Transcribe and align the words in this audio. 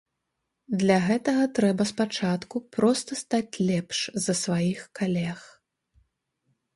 Для 0.83 0.95
гэтага 1.07 1.41
трэба 1.57 1.83
спачатку 1.89 2.61
проста 2.77 3.17
стаць 3.23 3.59
лепш 3.67 3.99
за 4.25 4.33
сваіх 4.43 4.79
калег. 5.01 5.39